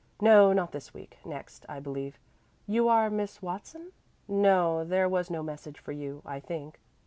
No, 0.19 0.51
not 0.51 0.71
this 0.71 0.95
week; 0.95 1.19
next, 1.23 1.63
I 1.69 1.79
believe. 1.79 2.17
You 2.65 2.87
are 2.89 3.11
Miss 3.11 3.39
Watson? 3.39 3.91
No, 4.27 4.83
there 4.83 5.07
was 5.07 5.29
no 5.29 5.43
message 5.43 5.77
for 5.79 5.91
you, 5.91 6.23
I 6.25 6.39
think." 6.39 6.79